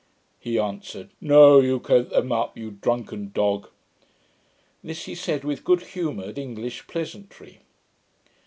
[0.39, 3.69] He answered, 'No, you kept them up, you drunken dog.'
[4.83, 7.59] This he said with good humoured English pleasantry.